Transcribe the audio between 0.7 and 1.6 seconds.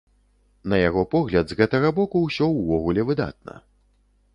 На яго погляд, з